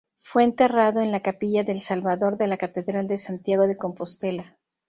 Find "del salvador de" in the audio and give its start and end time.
1.63-2.47